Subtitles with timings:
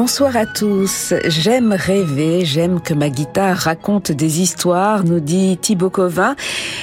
[0.00, 1.12] Bonsoir à tous.
[1.24, 6.36] J'aime rêver, j'aime que ma guitare raconte des histoires, nous dit Thibaut Covin.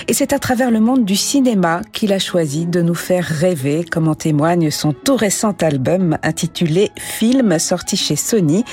[0.09, 3.85] Et c'est à travers le monde du cinéma qu'il a choisi de nous faire rêver,
[3.85, 8.65] comme en témoigne son tout récent album intitulé Film, sorti chez Sony.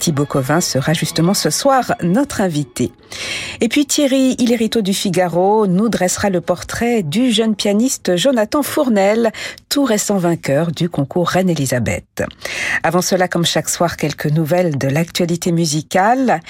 [0.00, 2.90] Thibaut Covin sera justement ce soir notre invité.
[3.60, 9.30] Et puis Thierry Hillerito du Figaro nous dressera le portrait du jeune pianiste Jonathan Fournel,
[9.68, 12.24] tout récent vainqueur du concours Reine-Elisabeth.
[12.82, 16.40] Avant cela, comme chaque soir, quelques nouvelles de l'actualité musicale.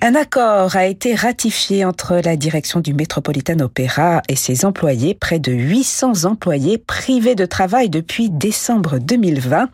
[0.00, 5.40] Un accord a été ratifié entre la direction du Metropolitan Opera et ses employés, près
[5.40, 9.68] de 800 employés privés de travail depuis décembre 2020.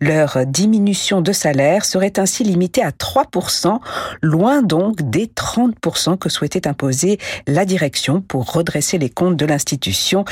[0.00, 3.80] Leur diminution de salaire serait ainsi limitée à 3%,
[4.20, 10.26] loin donc des 30% que souhaitait imposer la direction pour redresser les comptes de l'institution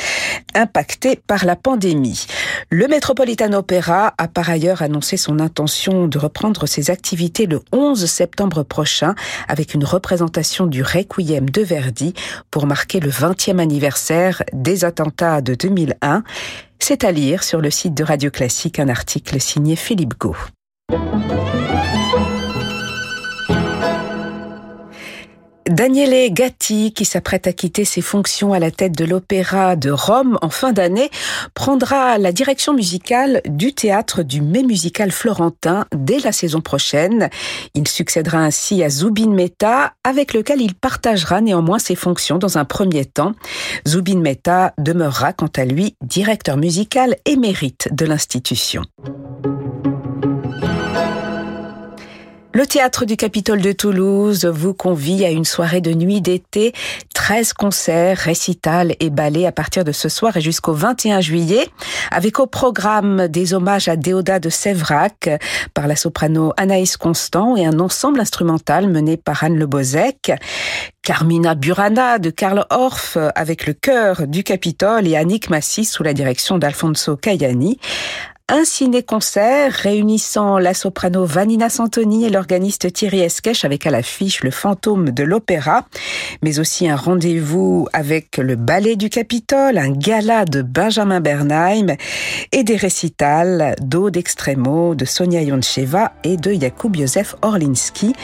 [0.55, 2.27] impactée par la pandémie.
[2.69, 8.05] Le Metropolitan Opera a par ailleurs annoncé son intention de reprendre ses activités le 11
[8.05, 9.15] septembre prochain
[9.49, 12.15] avec une représentation du Requiem de Verdi
[12.51, 16.23] pour marquer le 20e anniversaire des attentats de 2001.
[16.79, 20.37] C'est à lire sur le site de Radio Classique un article signé Philippe Gau.
[25.71, 30.37] Daniele Gatti, qui s'apprête à quitter ses fonctions à la tête de l'Opéra de Rome
[30.43, 31.11] en fin d'année,
[31.55, 37.31] prendra la direction musicale du théâtre du Mai musical florentin dès la saison prochaine.
[37.75, 42.65] Il succédera ainsi à Zubin Mehta, avec lequel il partagera néanmoins ses fonctions dans un
[42.65, 43.35] premier temps.
[43.87, 48.83] Zubin Mehta demeurera quant à lui directeur musical émérite de l'institution.
[52.61, 56.75] Le théâtre du Capitole de Toulouse vous convie à une soirée de nuit d'été,
[57.15, 61.67] 13 concerts, récitals et ballets à partir de ce soir et jusqu'au 21 juillet,
[62.11, 65.31] avec au programme des hommages à Déodat de Sévrac
[65.73, 70.31] par la soprano Anaïs Constant et un ensemble instrumental mené par Anne Le Bozek.
[71.03, 76.13] Carmina Burana de Karl Orff avec le chœur du Capitole et Annick Massi sous la
[76.13, 77.79] direction d'Alfonso Cayani
[78.51, 84.51] un ciné-concert réunissant la soprano Vanina Santoni et l'organiste Thierry Esquèche avec à l'affiche le
[84.51, 85.87] fantôme de l'opéra,
[86.43, 91.95] mais aussi un rendez-vous avec le ballet du Capitole, un gala de Benjamin Bernheim
[92.51, 98.15] et des récitals d'Aude Extremo, de Sonia Yoncheva et de Jakub Józef Orlinski.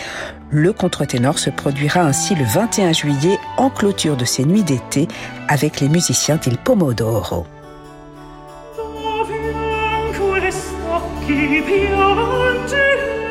[0.50, 5.06] Le contre-ténor se produira ainsi le 21 juillet en clôture de ces nuits d'été
[5.46, 7.46] avec les musiciens d'Il Pomodoro.
[10.96, 13.25] occhi piangere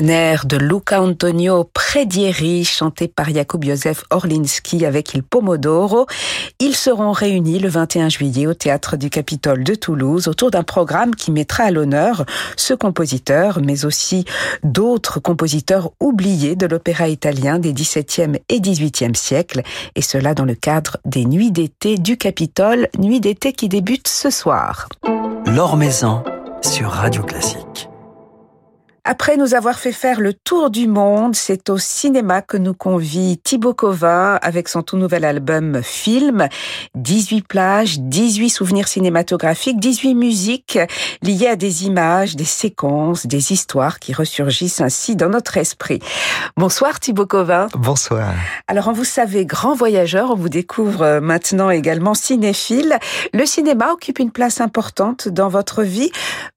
[0.00, 6.06] De Luca Antonio Predieri, chanté par Jakub Józef Orlinski avec Il Pomodoro.
[6.60, 11.16] Ils seront réunis le 21 juillet au Théâtre du Capitole de Toulouse autour d'un programme
[11.16, 14.24] qui mettra à l'honneur ce compositeur, mais aussi
[14.62, 19.62] d'autres compositeurs oubliés de l'opéra italien des XVIIe et XVIIIe siècles,
[19.96, 24.30] et cela dans le cadre des Nuits d'été du Capitole, Nuits d'été qui débutent ce
[24.30, 24.88] soir.
[25.44, 26.22] L'Or Maison
[26.62, 27.87] sur Radio Classique.
[29.10, 33.38] Après nous avoir fait faire le tour du monde, c'est au cinéma que nous convie
[33.38, 36.46] Thibaut Covin avec son tout nouvel album Film.
[36.94, 40.78] 18 plages, 18 souvenirs cinématographiques, 18 musiques
[41.22, 46.00] liées à des images, des séquences, des histoires qui ressurgissent ainsi dans notre esprit.
[46.58, 47.68] Bonsoir Thibaut Covin.
[47.78, 48.34] Bonsoir.
[48.66, 52.98] Alors on vous savez grand voyageur, on vous découvre maintenant également cinéphile.
[53.32, 56.10] Le cinéma occupe une place importante dans votre vie,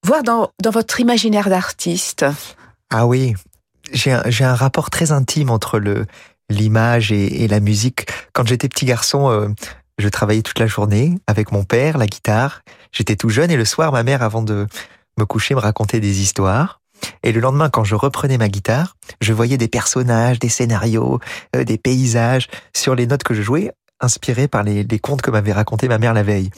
[0.04, 2.26] voire dans, dans votre imaginaire d'artiste.
[2.90, 3.36] Ah oui,
[3.94, 6.06] j'ai un, rapport très intime entre le
[6.50, 8.08] l'image et, et la musique.
[8.34, 9.48] Quand j'étais petit garçon, euh,
[9.98, 12.62] je travaillais toute la journée avec mon père, la guitare.
[12.92, 14.68] J'étais tout jeune et le soir, ma mère, avant de
[15.18, 16.82] me coucher, me racontait des histoires.
[17.24, 21.20] Et le lendemain, quand je reprenais ma guitare, je voyais des personnages, des scénarios,
[21.56, 23.72] euh, des paysages sur les notes que je jouais
[24.02, 26.50] inspiré par les, les contes que m'avait raconté ma mère la veille.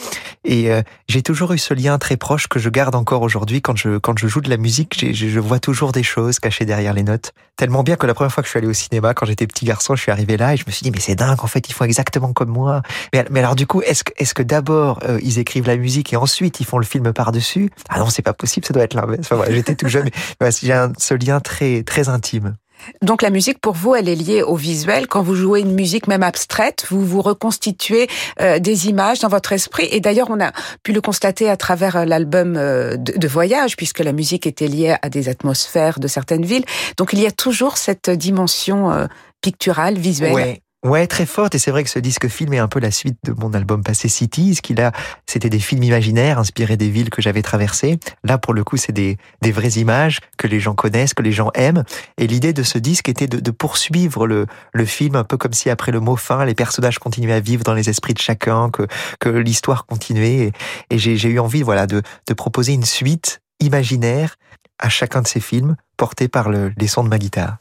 [0.46, 3.78] Et euh, j'ai toujours eu ce lien très proche que je garde encore aujourd'hui quand
[3.78, 5.14] je quand je joue de la musique.
[5.14, 7.34] Je, vois toujours des choses cachées derrière les notes.
[7.56, 9.66] Tellement bien que la première fois que je suis allé au cinéma, quand j'étais petit
[9.66, 11.70] garçon, je suis arrivé là et je me suis dit mais c'est dingue en fait
[11.70, 12.82] ils font exactement comme moi.
[13.14, 16.18] Mais, alors du coup est-ce que est-ce que d'abord euh, ils écrivent la musique et
[16.18, 18.96] ensuite ils font le film par dessus Ah non c'est pas possible, ça doit être
[18.96, 19.22] l'inverse.
[19.22, 20.10] Enfin, voilà, j'étais tout jeune,
[20.42, 22.56] mais j'ai un, ce lien très très intime.
[23.02, 25.08] Donc la musique, pour vous, elle est liée au visuel.
[25.08, 28.08] Quand vous jouez une musique même abstraite, vous vous reconstituez
[28.42, 29.88] euh, des images dans votre esprit.
[29.92, 30.52] Et d'ailleurs, on a
[30.84, 34.96] pu le constater à travers l'album euh, de, de, voyage, puisque la musique était liée
[35.02, 36.66] à des atmosphères de certaines villes.
[36.98, 39.08] Donc il y a toujours cette dimension euh,
[39.42, 40.34] picturale, visuelle.
[40.34, 40.62] Ouais.
[40.84, 41.56] Ouais, très forte.
[41.56, 43.84] Et c'est vrai que ce disque film est un peu la suite de mon album
[43.84, 44.92] passé Cities, qui là,
[45.26, 48.00] c'était des films imaginaires inspirés des villes que j'avais traversées.
[48.26, 51.32] Là, pour le coup, c'est des, des vraies images que les gens connaissent, que les
[51.32, 51.84] gens aiment.
[52.18, 55.54] Et l'idée de ce disque était de, de poursuivre le, le film, un peu comme
[55.54, 58.70] si après le mot fin, les personnages continuaient à vivre dans les esprits de chacun,
[58.70, 58.86] que,
[59.22, 60.52] que l'histoire continuait.
[60.90, 64.36] Et, j'ai eu envie, voilà, de, de proposer une suite imaginaire
[64.80, 67.58] à chacun de ces films, portés par le, les sons de ma guitare.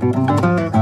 [0.00, 0.79] The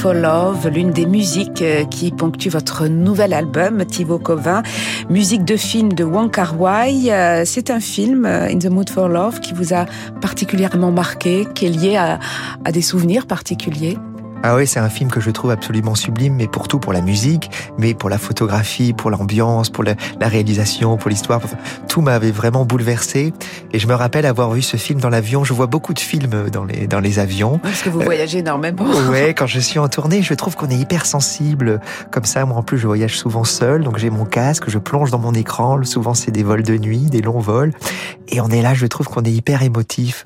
[0.00, 4.62] for Love, l'une des musiques euh, qui ponctue votre nouvel album, Thibaut Covin,
[5.10, 7.12] musique de film de Wong Kar Wai.
[7.12, 9.84] Euh, c'est un film, euh, In the Mood for Love, qui vous a
[10.22, 12.18] particulièrement marqué, qui est lié à,
[12.72, 13.98] des souvenirs particuliers
[14.42, 17.02] Ah oui, c'est un film que je trouve absolument sublime, mais pour tout, pour la
[17.02, 21.42] musique, mais pour la photographie, pour l'ambiance, pour la, réalisation, pour l'histoire.
[21.90, 23.32] Tout m'avait vraiment bouleversé.
[23.72, 25.42] Et je me rappelle avoir vu ce film dans l'avion.
[25.42, 27.58] Je vois beaucoup de films dans les, dans les avions.
[27.58, 28.84] Parce que vous voyagez euh, énormément.
[29.10, 31.80] Ouais, quand je suis en tournée, je trouve qu'on est hyper sensible.
[32.12, 35.10] Comme ça, moi en plus, je voyage souvent seul, donc j'ai mon casque, je plonge
[35.10, 35.82] dans mon écran.
[35.82, 37.72] Souvent, c'est des vols de nuit, des longs vols.
[38.28, 40.22] Et on est là, je trouve qu'on est hyper émotif.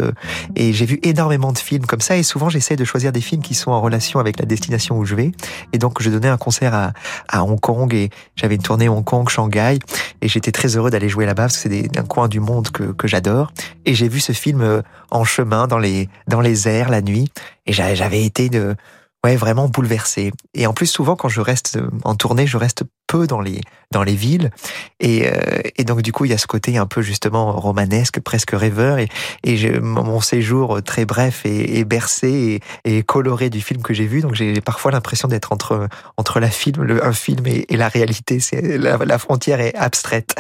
[0.57, 2.19] Et j'ai vu énormément de films comme ça.
[2.19, 5.07] Et souvent, j'essaie de choisir des films qui sont en relation avec la destination où
[5.07, 5.33] je vais.
[5.73, 6.93] Et donc, je donnais un concert à,
[7.27, 9.79] à Hong Kong et j'avais une tournée Hong Kong, Shanghai.
[10.21, 13.53] Et j'étais très heureux d'aller jouer là-bas c'est un coin du monde que, que j'adore.
[13.85, 17.31] Et j'ai vu ce film euh, en chemin dans les, dans les airs la nuit.
[17.67, 18.77] Et j'avais été de,
[19.25, 20.33] ouais, vraiment bouleversé.
[20.53, 23.61] Et en plus, souvent, quand je reste euh, en tournée, je reste peu dans les
[23.91, 24.51] dans les villes,
[24.99, 28.19] et, euh, et donc du coup, il y a ce côté un peu justement romanesque,
[28.21, 29.09] presque rêveur, et,
[29.45, 34.21] et mon séjour très bref et, bercé et, coloré du film que j'ai vu.
[34.21, 38.41] Donc j'ai parfois l'impression d'être entre entre la film, le, un film et, la réalité.
[38.73, 40.35] La frontière est abstraite.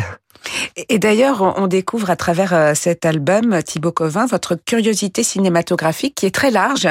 [0.89, 6.27] Et d'ailleurs, on découvre à travers euh, cet album, Thibaut Covin, votre curiosité cinématographique qui
[6.27, 6.89] est très large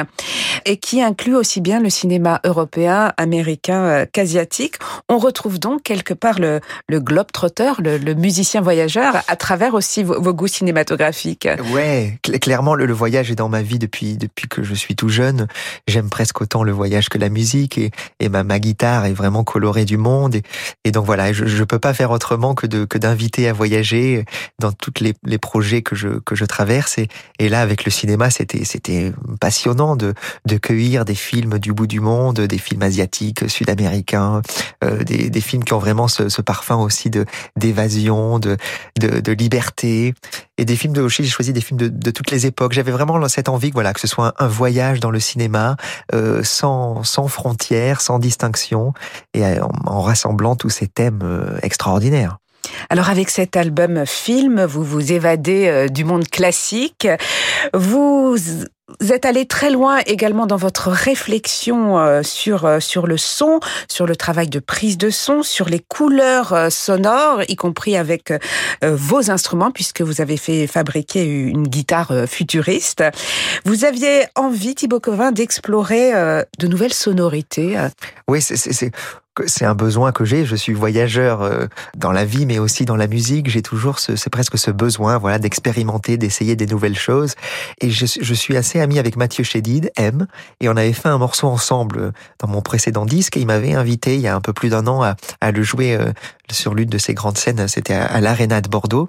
[0.64, 4.76] et qui inclut aussi bien le cinéma européen, américain euh, qu'asiatique.
[5.08, 10.32] On retrouve donc quelque part le, le globe-trotter, le, musicien voyageur, à travers aussi vos,
[10.32, 11.48] goûts cinématographiques.
[11.72, 15.46] Ouais, clairement, le, voyage est dans ma vie depuis, depuis que je suis tout jeune.
[15.88, 19.96] J'aime presque autant le voyage que la musique et, ma, guitare est vraiment colorée du
[19.96, 20.36] monde.
[20.84, 22.98] Et, donc voilà, je ne peux pas faire autrement que que
[23.48, 24.24] à voyager
[24.58, 28.64] dans tous les, projets que je que je traverse et, là avec le cinéma c'était
[28.64, 30.14] c'était passionnant de
[30.46, 34.42] de cueillir des films du bout du monde, des films asiatiques, sud-américains,
[34.82, 37.24] euh, des, des films qui ont vraiment ce, parfum aussi de
[37.56, 38.56] d'évasion, de,
[38.98, 40.14] de, liberté
[40.58, 42.72] et des films de aussi j'ai choisi des films de, de toutes les époques.
[42.72, 45.76] J'avais vraiment cette envie voilà que ce soit un, voyage dans le cinéma
[46.14, 48.92] euh, sans sans frontières, sans distinction
[49.32, 52.38] et en, rassemblant tous ces thèmes euh, extraordinaires.
[52.90, 57.08] Alors avec cet album film, vous vous évadez euh, du monde classique.
[57.72, 58.36] Vous
[59.08, 64.06] êtes allé très loin également dans votre réflexion euh, sur euh, sur le son, sur
[64.06, 68.32] le travail de prise de son, sur les couleurs sonores, y compris avec
[68.82, 73.02] vos instruments, puisque vous avez fait fabriquer une guitare futuriste.
[73.64, 76.12] Vous aviez envie, Thibaut Covin, d'explorer
[76.58, 77.76] de nouvelles sonorités.
[78.28, 78.92] Oui, c'est
[79.46, 80.44] c'est un besoin que j'ai.
[80.44, 83.50] Je suis voyageur euh, dans la vie, mais aussi dans la musique.
[83.50, 87.34] J'ai toujours ce, c'est presque ce besoin, voilà, d'expérimenter, d'essayer des nouvelles choses.
[87.80, 90.26] Et je, suis assez ami avec Mathieu Chédid, M,
[90.60, 93.36] et on avait fait un morceau ensemble dans mon précédent disque.
[93.36, 95.62] Et il m'avait invité il y a un peu plus d'un an à, à le
[95.62, 96.12] jouer euh,
[96.50, 97.66] sur l'une de ses grandes scènes.
[97.68, 99.08] C'était à, à l'Arena de Bordeaux.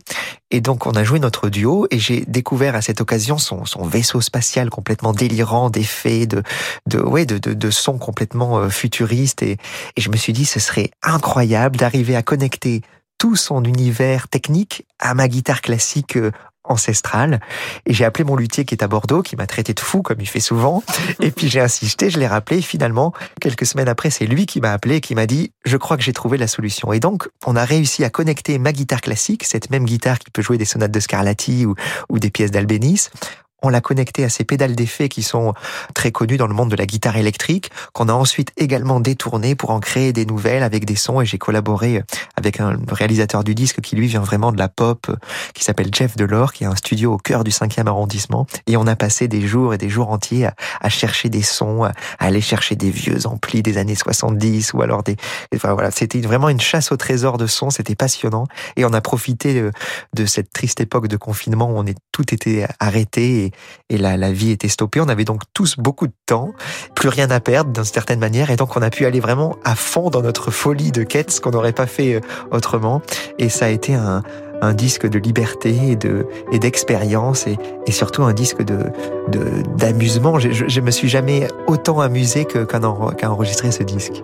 [0.52, 3.84] Et donc on a joué notre duo et j'ai découvert à cette occasion son, son
[3.86, 6.44] vaisseau spatial complètement délirant, d'effets, de,
[6.88, 9.42] de, ouais, de, de, sons complètement euh, futuristes.
[9.42, 9.58] Et,
[9.96, 12.82] et je me suis dit, ce serait incroyable d'arriver à connecter
[13.18, 16.32] tout son univers technique à ma guitare classique euh,
[16.68, 17.40] ancestrale.
[17.86, 20.20] Et j'ai appelé mon luthier qui est à Bordeaux, qui m'a traité de fou, comme
[20.20, 20.84] il fait souvent.
[21.22, 22.60] Et puis j'ai insisté, je l'ai rappelé.
[22.60, 25.78] Et finalement, quelques semaines après, c'est lui qui m'a appelé et qui m'a dit, je
[25.78, 26.94] crois que j'ai trouvé la solution.
[26.94, 30.42] Et donc, on a réussi à connecter ma guitare classique, cette même guitare qui peut
[30.42, 31.76] jouer des sonates de Scarlatti ou,
[32.10, 33.10] ou des pièces d'Albéniz,
[33.66, 35.54] on l'a connecté à ces pédales d'effet qui sont
[35.94, 39.72] très connues dans le monde de la guitare électrique, qu'on a ensuite également détourné pour
[39.72, 41.22] en créer des nouvelles avec des sons.
[41.22, 42.04] Et j'ai collaboré
[42.36, 45.12] avec un réalisateur du disque qui lui vient vraiment de la pop,
[45.54, 48.46] qui s'appelle Jeff Delors, qui a un studio au cœur du 5e arrondissement.
[48.68, 50.48] Et on a passé des jours et des jours entiers
[50.82, 55.04] à, chercher des sons, à, aller chercher des vieux amplis des années 70 ou alors
[55.04, 55.16] des,
[55.56, 58.46] enfin voilà, c'était vraiment une chasse au trésor de sons, c'était passionnant.
[58.76, 59.70] Et on a profité
[60.14, 63.52] de, cette triste époque de confinement où on est tout était arrêté
[63.90, 65.02] et la, la vie était stoppée.
[65.02, 66.52] On avait donc tous beaucoup de temps,
[66.96, 69.76] plus rien à perdre d'une certaine manière, et donc on a pu aller vraiment à
[69.76, 72.20] fond dans notre folie de quête, ce qu'on n'aurait pas fait euh,
[72.52, 73.02] autrement.
[73.40, 74.24] Et ça a été un,
[74.74, 78.64] disque de liberté et de et d'expérience et, surtout un disque
[79.78, 80.40] d'amusement.
[80.40, 84.24] Je, me suis jamais autant amusé qu'à qu enregistrer ce disque.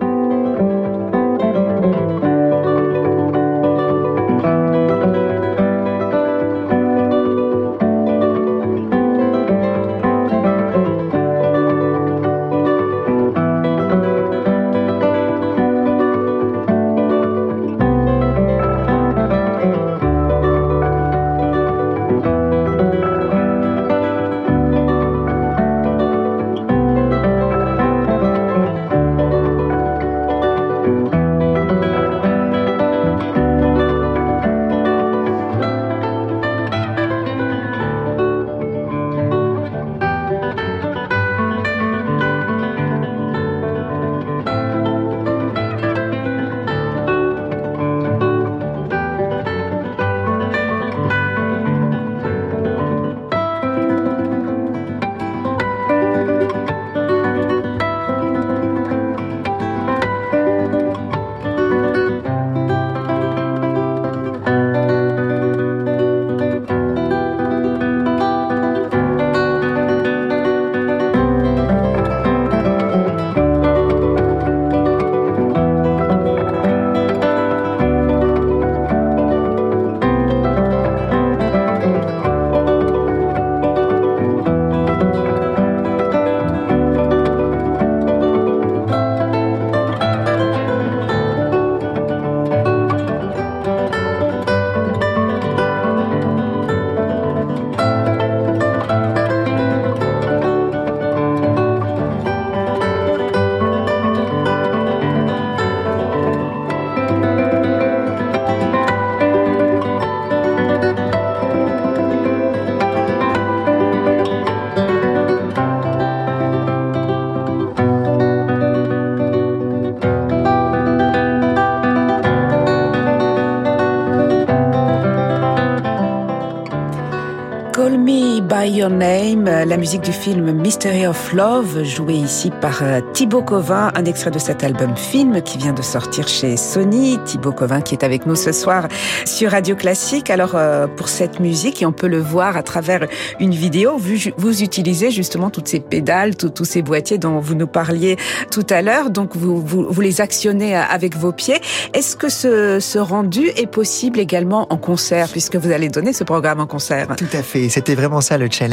[128.82, 133.92] Your Name, la musique du film Mystery of Love, jouée ici par euh, Thibaut Covin,
[133.94, 137.20] un extrait de cet album film qui vient de sortir chez Sony.
[137.24, 138.88] Thibaut Covin qui est avec nous ce soir
[139.24, 140.30] sur Radio Classique.
[140.30, 143.06] Alors euh, pour cette musique, et on peut le voir à travers
[143.38, 148.16] une vidéo, vous, utilisez justement toutes ces pédales, tous ces boîtiers dont vous nous parliez
[148.50, 149.10] tout à l'heure.
[149.10, 151.60] Donc vous, vous, les actionnez avec vos pieds.
[151.94, 156.24] Est-ce que ce, ce rendu est possible également en concert, puisque vous allez donner ce
[156.24, 157.14] programme en concert?
[157.16, 157.68] Tout à fait.
[157.68, 158.71] C'était vraiment ça le challenge,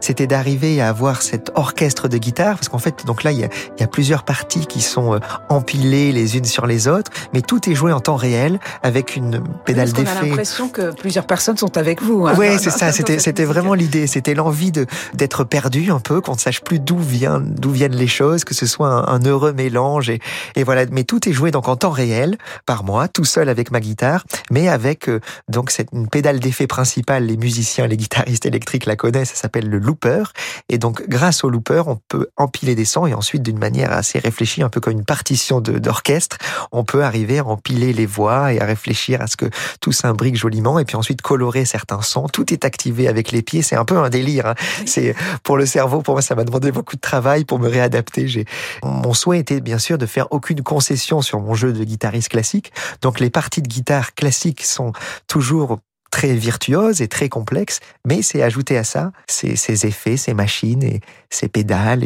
[0.00, 3.44] c'était d'arriver à avoir cet orchestre de guitare, parce qu'en fait, donc là, il y
[3.44, 7.10] a, il y a plusieurs parties qui sont euh, empilées les unes sur les autres,
[7.32, 10.10] mais tout est joué en temps réel avec une pédale d'effet.
[10.20, 12.26] On a l'impression que plusieurs personnes sont avec vous.
[12.26, 12.92] Hein, oui, c'est ça.
[12.92, 14.06] C'était, c'était vraiment l'idée.
[14.06, 17.96] C'était l'envie de d'être perdu un peu, qu'on ne sache plus d'où vient, d'où viennent
[17.96, 20.20] les choses, que ce soit un, un heureux mélange et,
[20.56, 20.84] et voilà.
[20.90, 22.36] Mais tout est joué donc en temps réel
[22.66, 26.66] par moi, tout seul avec ma guitare, mais avec euh, donc cette une pédale d'effet
[26.66, 27.24] principale.
[27.24, 29.32] Les musiciens, les guitaristes électriques la connaissent.
[29.38, 30.24] S'appelle le looper.
[30.68, 34.18] Et donc, grâce au looper, on peut empiler des sons et ensuite, d'une manière assez
[34.18, 36.38] réfléchie, un peu comme une partition d'orchestre,
[36.72, 39.46] on peut arriver à empiler les voix et à réfléchir à ce que
[39.80, 42.28] tout s'imbrique joliment et puis ensuite colorer certains sons.
[42.28, 43.62] Tout est activé avec les pieds.
[43.62, 44.46] C'est un peu un délire.
[44.46, 44.54] Hein.
[44.86, 46.02] C'est pour le cerveau.
[46.02, 48.28] Pour moi, ça m'a demandé beaucoup de travail pour me réadapter.
[48.28, 48.44] J'ai
[48.82, 52.72] mon souhait était bien sûr de faire aucune concession sur mon jeu de guitariste classique.
[53.02, 54.92] Donc, les parties de guitare classique sont
[55.26, 55.78] toujours
[56.10, 61.00] très virtuose et très complexe, mais c'est ajouté à ça ces, effets, ces machines et
[61.30, 62.04] ces pédales,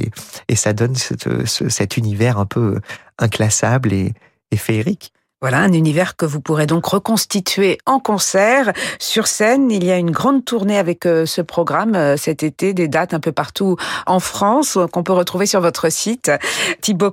[0.48, 2.80] et, ça donne cet univers un peu
[3.18, 4.12] inclassable et,
[4.50, 5.12] et féerique.
[5.42, 8.72] Voilà, un univers que vous pourrez donc reconstituer en concert.
[9.00, 12.72] Sur scène, il y a une grande tournée avec euh, ce programme euh, cet été,
[12.74, 13.76] des dates un peu partout
[14.06, 16.30] en France euh, qu'on peut retrouver sur votre site,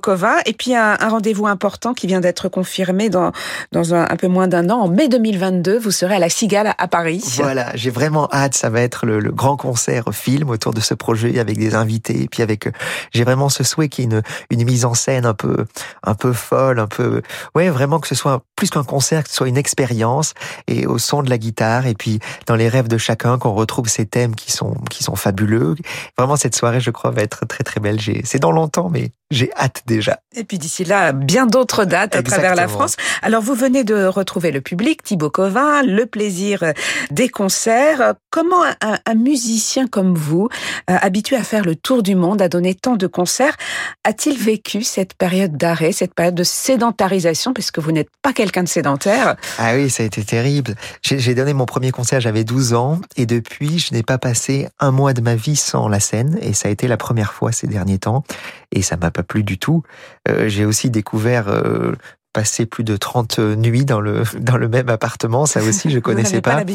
[0.00, 0.36] Covin.
[0.46, 3.32] Et puis un, rendez-vous important qui vient d'être confirmé dans,
[3.72, 4.82] dans un, peu moins d'un an.
[4.82, 7.24] En mai 2022, vous serez à la Cigale à Paris.
[7.38, 8.54] Voilà, j'ai vraiment hâte.
[8.54, 12.22] Ça va être le, grand concert film autour de ce projet avec des invités.
[12.22, 12.68] Et puis avec,
[13.12, 15.66] j'ai vraiment ce souhait qu'il y ait une, une mise en scène un peu,
[16.04, 17.22] un peu folle, un peu,
[17.56, 20.34] ouais, vraiment que ce soit plus qu'un concert, que ce soit une expérience
[20.66, 23.88] et au son de la guitare et puis dans les rêves de chacun qu'on retrouve
[23.88, 25.76] ces thèmes qui sont qui sont fabuleux.
[26.18, 27.98] Vraiment cette soirée, je crois, va être très très belle.
[28.24, 30.20] C'est dans longtemps, mais j'ai hâte déjà.
[30.34, 32.96] Et puis d'ici là, bien d'autres dates à travers la France.
[33.22, 36.64] Alors vous venez de retrouver le public, Thibaut Covin, le plaisir
[37.10, 38.14] des concerts.
[38.30, 40.48] Comment un, musicien comme vous,
[40.88, 43.56] euh, habitué à faire le tour du monde, à donner tant de concerts,
[44.04, 48.68] a-t-il vécu cette période d'arrêt, cette période de sédentarisation, puisque vous n'êtes pas quelqu'un de
[48.68, 50.74] sédentaire Ah oui, ça a été terrible.
[51.02, 54.90] J'ai donné mon premier concert, j'avais 12 ans, et depuis, je n'ai pas passé un
[54.90, 57.66] mois de ma vie sans la scène, et ça a été la première fois ces
[57.66, 58.24] derniers temps,
[58.72, 59.82] et ça m'a pas plu du tout.
[60.28, 61.94] Euh, j'ai aussi découvert euh,
[62.32, 66.40] passer plus de 30 nuits dans le dans le même appartement, ça aussi je connaissais
[66.40, 66.64] pas.
[66.64, 66.72] pas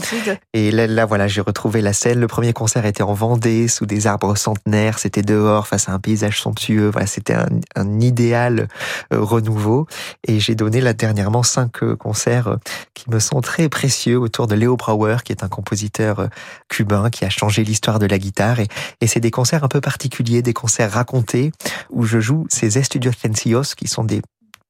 [0.54, 2.20] et là, là voilà, j'ai retrouvé la scène.
[2.20, 5.00] Le premier concert était en Vendée, sous des arbres centenaires.
[5.00, 6.90] C'était dehors, face à un paysage somptueux.
[6.90, 8.68] Voilà, c'était un, un, idéal
[9.14, 9.88] euh, renouveau.
[10.28, 12.58] Et j'ai donné là dernièrement cinq euh, concerts euh,
[12.94, 16.30] qui me sont très précieux autour de Leo Brauer, qui est un compositeur
[16.70, 18.60] cubain qui a changé l'histoire de la guitare.
[18.60, 18.68] Et,
[19.02, 21.52] et c'est des concerts un peu particuliers, des concerts racontés
[21.90, 24.22] où je joue ces Estudios Sencillos, qui sont des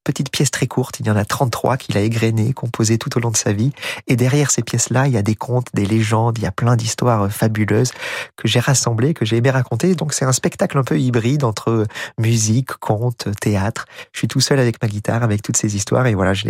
[0.05, 1.01] petites pièces très courtes.
[1.01, 3.71] Il y en a 33 qu'il a égrenées, composées tout au long de sa vie.
[4.07, 6.77] Et derrière ces pièces-là, il y a des contes, des légendes, il y a plein
[6.77, 7.91] d'histoires euh, fabuleuses
[8.37, 9.95] que j'ai rassemblées, que j'ai aimé raconter.
[9.95, 11.85] Donc c'est un spectacle un peu hybride entre
[12.17, 13.85] musique, conte, théâtre.
[14.13, 16.07] Je suis tout seul avec ma guitare, avec toutes ces histoires.
[16.07, 16.45] Et voilà, je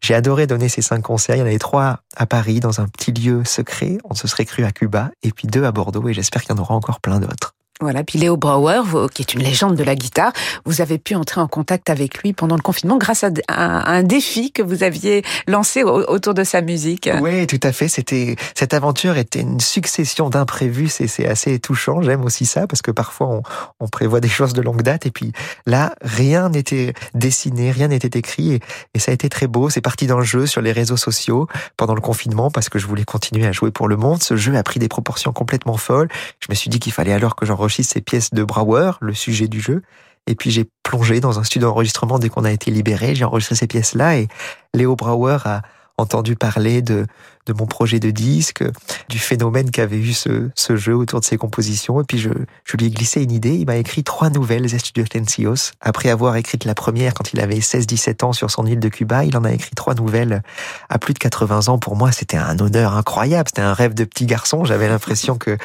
[0.00, 1.36] j'ai adoré donner ces cinq concerts.
[1.36, 3.98] Il y en avait trois à Paris, dans un petit lieu secret.
[4.04, 5.10] On se serait cru à Cuba.
[5.22, 6.06] Et puis deux à Bordeaux.
[6.08, 7.54] Et j'espère qu'il y en aura encore plein d'autres.
[7.80, 8.82] Voilà, puis Léo Brauer,
[9.12, 10.32] qui est une légende de la guitare,
[10.64, 14.52] vous avez pu entrer en contact avec lui pendant le confinement grâce à un défi
[14.52, 17.10] que vous aviez lancé autour de sa musique.
[17.20, 17.88] Oui, tout à fait.
[17.88, 20.88] C'était cette aventure était une succession d'imprévus.
[20.88, 22.00] C'est assez touchant.
[22.00, 23.42] J'aime aussi ça parce que parfois
[23.80, 25.32] on, prévoit des choses de longue date et puis
[25.66, 28.60] là rien n'était dessiné, rien n'était écrit et,
[28.94, 29.68] et, ça a été très beau.
[29.68, 32.86] C'est parti dans le jeu sur les réseaux sociaux pendant le confinement parce que je
[32.86, 34.22] voulais continuer à jouer pour le monde.
[34.22, 36.08] Ce jeu a pris des proportions complètement folles.
[36.38, 39.48] Je me suis dit qu'il fallait alors que j'en ces pièces de Brauer, le sujet
[39.48, 39.82] du jeu.
[40.26, 43.14] Et puis j'ai plongé dans un studio d'enregistrement dès qu'on a été libéré.
[43.14, 44.28] J'ai enregistré ces pièces-là et
[44.72, 45.62] Léo Brauer a
[45.96, 47.06] entendu parler de,
[47.46, 48.64] de mon projet de disque,
[49.08, 52.00] du phénomène qu'avait eu ce, ce jeu autour de ses compositions.
[52.00, 52.30] Et puis je,
[52.64, 53.54] je lui ai glissé une idée.
[53.54, 55.72] Il m'a écrit trois nouvelles Estudiantencios.
[55.80, 59.24] Après avoir écrit la première quand il avait 16-17 ans sur son île de Cuba,
[59.24, 60.42] il en a écrit trois nouvelles
[60.88, 61.78] à plus de 80 ans.
[61.78, 63.48] Pour moi, c'était un honneur incroyable.
[63.48, 64.64] C'était un rêve de petit garçon.
[64.64, 65.56] J'avais l'impression que,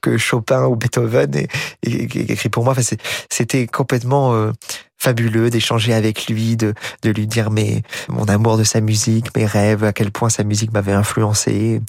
[0.00, 1.48] que Chopin ou Beethoven et,
[1.82, 2.74] écrit pour moi.
[2.76, 2.96] Enfin,
[3.30, 4.34] c'était complètement...
[4.34, 4.52] Euh,
[4.98, 9.46] fabuleux d'échanger avec lui, de, de lui dire mes, mon amour de sa musique, mes
[9.46, 11.80] rêves, à quel point sa musique m'avait influencé.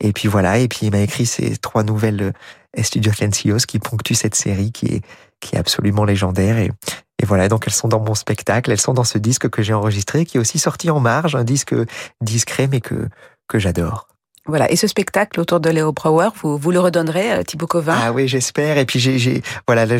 [0.00, 2.32] Et puis voilà, et puis il m'a écrit ces trois nouvelles
[2.78, 5.02] Studio Lencios qui ponctue cette série qui est,
[5.40, 6.58] qui est absolument légendaire.
[6.58, 6.70] Et,
[7.20, 9.74] et voilà, donc elles sont dans mon spectacle, elles sont dans ce disque que j'ai
[9.74, 11.74] enregistré, qui est aussi sorti en marge, un disque
[12.20, 13.08] discret mais que,
[13.48, 14.08] que j'adore.
[14.50, 14.70] Voilà.
[14.70, 17.96] Et ce spectacle autour de Léo Brouwer, vous, vous le redonnerez, euh, Thibaut Covin?
[17.96, 18.76] Ah oui, j'espère.
[18.78, 19.96] Et puis j'ai, voilà, là,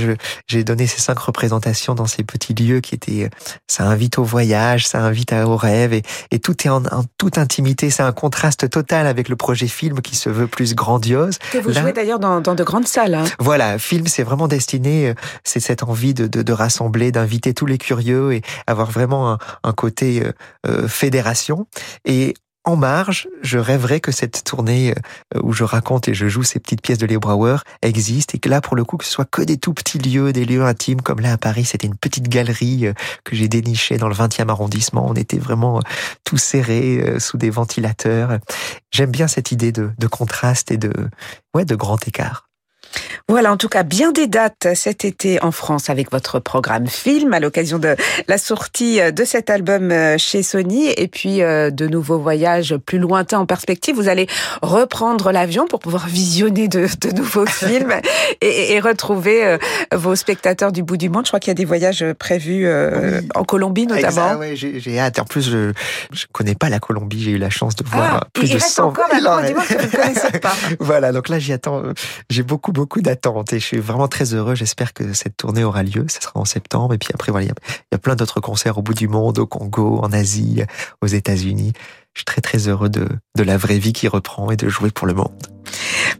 [0.49, 3.31] j'ai donné ces cinq représentations dans ces petits lieux qui étaient,
[3.69, 6.83] ça invite au voyage, ça invite au rêve, et, et tout est en,
[7.17, 7.91] toute intimité.
[7.91, 11.39] C'est un contraste total avec le projet film qui se veut plus grandiose.
[11.53, 13.15] Que vous jouez d'ailleurs dans, dans, de grandes salles.
[13.15, 13.25] Hein.
[13.39, 17.67] Voilà, film, c'est vraiment destiné, euh, c'est cette envie de, de, de rassembler, d'inviter tous
[17.67, 20.33] les curieux et avoir vraiment un, un côté euh,
[20.67, 21.67] euh fédération.
[22.05, 22.35] Et
[22.65, 24.95] en marge, je rêverais que cette tournée
[25.35, 28.39] euh, où je raconte et je joue ces petites pièces de Leo Brouwer existe et
[28.39, 30.63] que là, pour le coup, que ce soit que des tout petits lieux, des lieux
[30.63, 32.93] intimes, comme là à Paris, c'était une petite galerie euh,
[33.25, 35.07] que j'ai dénichée dans le 20e arrondissement.
[35.09, 35.83] On était vraiment euh,
[36.25, 38.39] tout serré sous des ventilateurs.
[38.91, 40.93] J'aime bien cette idée de, de contraste et de,
[41.55, 42.50] ouais, de grand écart.
[43.29, 47.33] Voilà, en tout cas, bien des dates cet été en France avec votre programme film
[47.33, 51.87] à l'occasion de la sortie de cet album euh, chez Sony et puis euh, de
[51.87, 53.95] nouveaux voyages plus lointains en perspective.
[53.95, 54.27] Vous allez
[54.63, 57.95] reprendre l'avion pour pouvoir visionner de, de nouveaux films
[58.41, 59.59] et, et, retrouver euh,
[59.95, 61.27] vos spectateurs du bout du monde.
[61.27, 62.69] Je crois qu'il y a des voyages prévus
[63.35, 64.37] en Colombie notamment.
[64.39, 65.19] Oui, j'ai hâte.
[65.19, 65.73] En plus, je
[66.13, 67.23] je connais pas la Colombie.
[67.23, 69.55] J'ai eu la chance de voir ah, plus il de reste 100 encore la du
[69.55, 70.55] monde que vous ne connaissez pas.
[70.81, 71.83] voilà, donc là, j'y attends.
[72.31, 74.55] J'ai beaucoup, beaucoup d'attentes et je suis vraiment très heureux.
[74.55, 76.07] J'espère que cette tournée aura lieu.
[76.09, 76.95] Ce sera en septembre.
[76.95, 77.49] Et puis après, voilà, il
[77.93, 80.63] y, a plein d'autres concerts au bout du monde, au Congo, en Asie,
[81.01, 81.73] aux États-Unis.
[82.15, 84.91] Je suis très, très heureux de, de la vraie vie qui reprend et de jouer
[84.91, 85.31] pour le monde.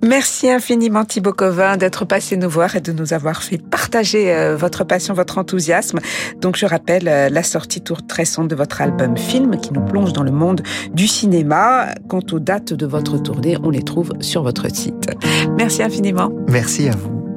[0.03, 4.57] Merci infiniment Thibaut Covin d'être passé nous voir et de nous avoir fait partager euh,
[4.57, 6.01] votre passion, votre enthousiasme.
[6.41, 10.13] Donc je rappelle euh, la sortie toute récente de votre album Film qui nous plonge
[10.13, 11.89] dans le monde du cinéma.
[12.09, 15.11] Quant aux dates de votre tournée, on les trouve sur votre site.
[15.57, 16.31] Merci infiniment.
[16.49, 17.30] Merci à vous.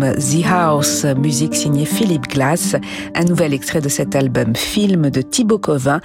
[0.00, 2.76] The House, musique signée Philippe Glass,
[3.14, 6.00] un nouvel extrait de cet album film de Thibaut Covin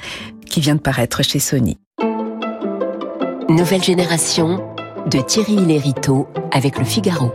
[0.45, 1.77] qui vient de paraître chez Sony.
[3.49, 4.62] «Nouvelle génération
[5.12, 7.32] de Thierry Lériteau avec le Figaro.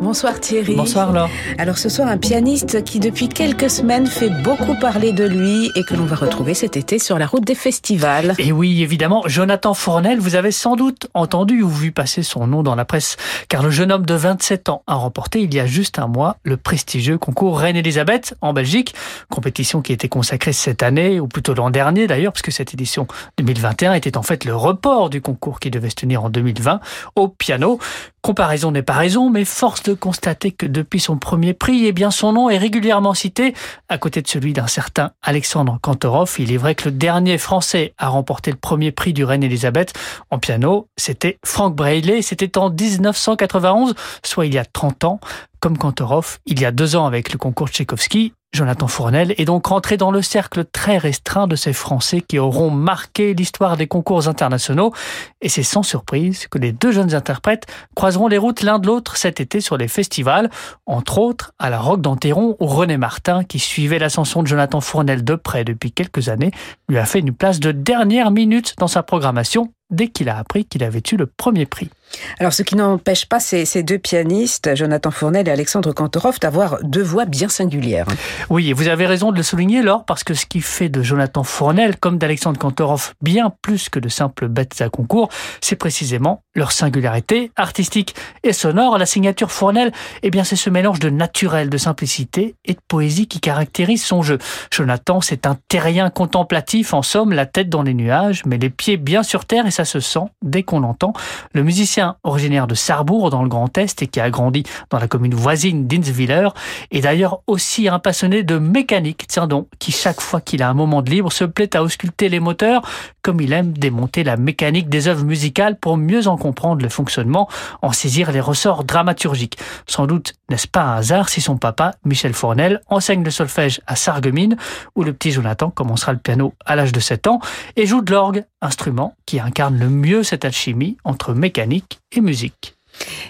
[0.00, 0.76] Bonsoir Thierry.
[0.76, 1.28] Bonsoir Laure.
[1.58, 5.84] Alors ce soir, un pianiste qui depuis quelques semaines fait beaucoup parler de lui et
[5.84, 8.34] que l'on va retrouver cet été sur la route des festivals.
[8.38, 12.62] Et oui, évidemment, Jonathan Fournel, vous avez sans doute entendu ou vu passer son nom
[12.62, 15.66] dans la presse, car le jeune homme de 27 ans a remporté il y a
[15.66, 18.94] juste un mois le prestigieux concours Reine-Elisabeth en Belgique,
[19.28, 23.92] compétition qui était consacrée cette année, ou plutôt l'an dernier d'ailleurs, puisque cette édition 2021
[23.92, 26.80] était en fait le report du concours qui devait se tenir en 2020
[27.16, 27.78] au piano.
[28.22, 32.10] Comparaison n'est pas raison, mais force de constater que depuis son premier prix, eh bien
[32.10, 33.54] son nom est régulièrement cité,
[33.88, 36.36] à côté de celui d'un certain Alexandre Kantorov.
[36.38, 39.92] Il est vrai que le dernier Français à remporter le premier prix du Reine Elisabeth
[40.30, 42.22] en piano, c'était Frank Brailey.
[42.22, 45.20] C'était en 1991, soit il y a 30 ans.
[45.60, 49.66] Comme Kantorov, il y a deux ans avec le concours Tchaïkovski, Jonathan Fournel est donc
[49.66, 54.26] rentré dans le cercle très restreint de ces Français qui auront marqué l'histoire des concours
[54.26, 54.92] internationaux.
[55.40, 59.16] Et c'est sans surprise que les deux jeunes interprètes croiseront les routes l'un de l'autre
[59.16, 60.50] cet été sur les festivals,
[60.86, 65.22] entre autres à la Roque d'Anteron où René Martin, qui suivait l'ascension de Jonathan Fournel
[65.22, 66.50] de près depuis quelques années,
[66.88, 70.64] lui a fait une place de dernière minute dans sa programmation dès qu'il a appris
[70.64, 71.90] qu'il avait eu le premier prix.
[72.38, 76.78] Alors, ce qui n'empêche pas ces, ces, deux pianistes, Jonathan Fournel et Alexandre Kantorov, d'avoir
[76.82, 78.06] deux voix bien singulières.
[78.48, 81.02] Oui, et vous avez raison de le souligner, Laure, parce que ce qui fait de
[81.02, 85.28] Jonathan Fournel, comme d'Alexandre Kantorov, bien plus que de simples bêtes à concours,
[85.60, 88.98] c'est précisément leur singularité artistique et sonore.
[88.98, 93.28] La signature Fournel, eh bien, c'est ce mélange de naturel, de simplicité et de poésie
[93.28, 94.38] qui caractérise son jeu.
[94.72, 98.96] Jonathan, c'est un terrien contemplatif, en somme, la tête dans les nuages, mais les pieds
[98.96, 101.12] bien sur terre, et ça se sent dès qu'on l'entend.
[101.54, 105.08] Le musicien originaire de Sarrebourg dans le Grand Est et qui a grandi dans la
[105.08, 106.48] commune voisine d'Inswiller
[106.90, 110.74] est d'ailleurs aussi un passionné de mécanique, tiens donc, qui chaque fois qu'il a un
[110.74, 112.82] moment de libre se plaît à ausculter les moteurs
[113.22, 117.48] comme il aime démonter la mécanique des œuvres musicales pour mieux en comprendre le fonctionnement,
[117.82, 119.58] en saisir les ressorts dramaturgiques.
[119.86, 123.96] Sans doute n'est-ce pas un hasard si son papa, Michel Fournel, enseigne le solfège à
[123.96, 124.56] Sarreguemines,
[124.96, 127.40] où le petit Jonathan commencera le piano à l'âge de 7 ans
[127.76, 132.74] et joue de l'orgue, instrument qui incarne le mieux cette alchimie entre mécanique et musique.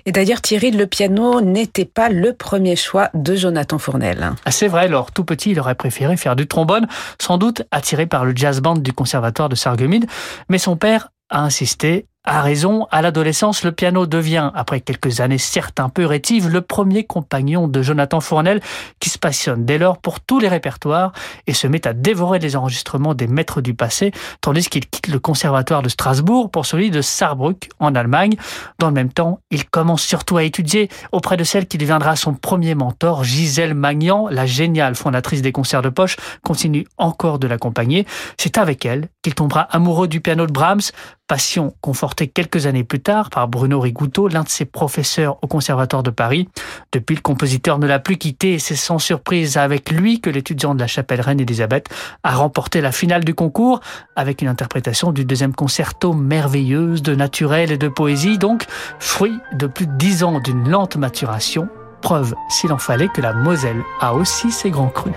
[0.07, 4.33] Et d'ailleurs, Thierry, le piano n'était pas le premier choix de Jonathan Fournel.
[4.45, 6.89] Ah, c'est vrai, alors tout petit, il aurait préféré faire du trombone,
[7.21, 10.07] sans doute attiré par le jazz band du conservatoire de Sarreguemines,
[10.49, 15.39] mais son père a insisté a raison, à l'adolescence, le piano devient, après quelques années
[15.39, 18.61] certes peu rétives, le premier compagnon de Jonathan Fournel
[19.01, 21.13] qui se passionne dès lors pour tous les répertoires
[21.47, 25.19] et se met à dévorer les enregistrements des maîtres du passé, tandis qu'il quitte le
[25.19, 28.37] conservatoire de Strasbourg pour celui de Saarbrück en Allemagne.
[28.79, 32.35] Dans le même temps, il commence surtout à étudier auprès de celle qui deviendra son
[32.35, 38.07] premier mentor, Gisèle Magnan, la géniale fondatrice des concerts de poche, continue encore de l'accompagner.
[38.39, 40.81] C'est avec elle qu'il tombera amoureux du piano de Brahms,
[41.31, 46.03] passion confortée quelques années plus tard par Bruno Rigouteau, l'un de ses professeurs au Conservatoire
[46.03, 46.49] de Paris.
[46.91, 50.75] Depuis, le compositeur ne l'a plus quitté et c'est sans surprise avec lui que l'étudiant
[50.75, 51.89] de la chapelle Reine Elisabeth
[52.25, 53.79] a remporté la finale du concours
[54.17, 58.67] avec une interprétation du deuxième concerto merveilleuse de naturel et de poésie, donc
[58.99, 61.69] fruit de plus de dix ans d'une lente maturation,
[62.03, 65.15] preuve, s'il en fallait, que la Moselle a aussi ses grands crus.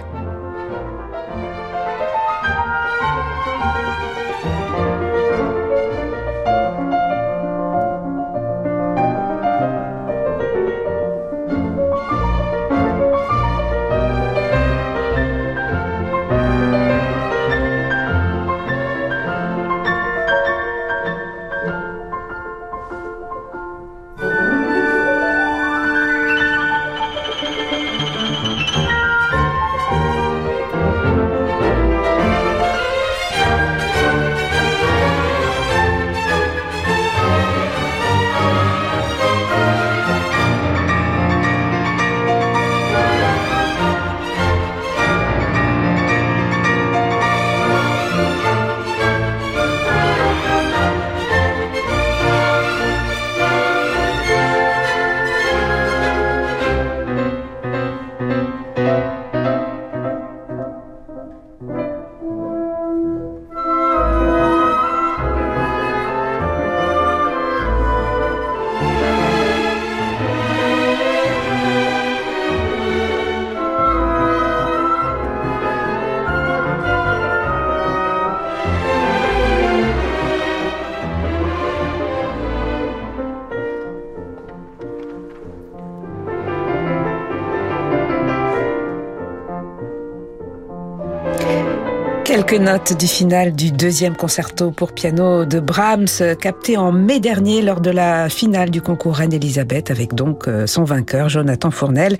[92.45, 97.61] Quelques notes du final du deuxième concerto pour piano de Brahms, capté en mai dernier
[97.61, 102.17] lors de la finale du concours Reine-Elisabeth, avec donc euh, son vainqueur Jonathan Fournel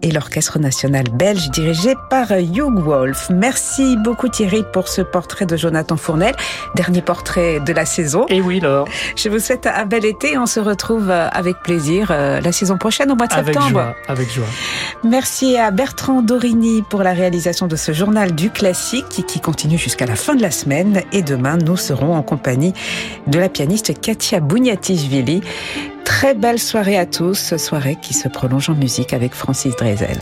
[0.00, 3.28] et l'Orchestre national belge dirigé par Hugh Wolf.
[3.28, 6.34] Merci beaucoup Thierry pour ce portrait de Jonathan Fournel,
[6.74, 8.24] dernier portrait de la saison.
[8.30, 8.88] Et oui, Laure.
[9.14, 10.38] Je vous souhaite un bel été.
[10.38, 13.68] On se retrouve euh, avec plaisir euh, la saison prochaine au mois de Avec septembre.
[13.68, 13.94] joie.
[14.08, 14.46] Avec joie.
[15.04, 20.06] Merci à Bertrand Dorini pour la réalisation de ce journal du classique qui qui jusqu'à
[20.06, 21.02] la fin de la semaine.
[21.12, 22.72] Et demain, nous serons en compagnie
[23.26, 25.42] de la pianiste Katia Bouniatishvili.
[26.04, 30.18] Très belle soirée à tous, soirée qui se prolonge en musique avec Francis Drezel.